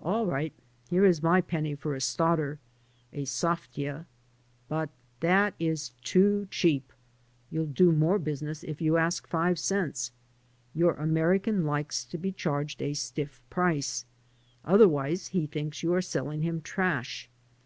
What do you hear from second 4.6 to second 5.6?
But that